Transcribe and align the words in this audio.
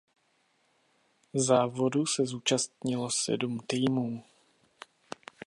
Závodu 1.33 2.05
se 2.05 2.25
zúčastnilo 2.25 3.11
sedm 3.11 3.59
týmů. 3.67 4.23